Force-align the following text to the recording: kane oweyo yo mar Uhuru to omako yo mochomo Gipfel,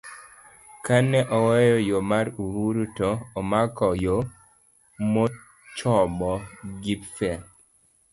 kane 0.85 1.19
oweyo 1.37 1.77
yo 1.89 1.99
mar 2.09 2.25
Uhuru 2.45 2.81
to 2.97 3.09
omako 3.39 3.87
yo 4.05 4.17
mochomo 5.13 6.33
Gipfel, 6.83 7.39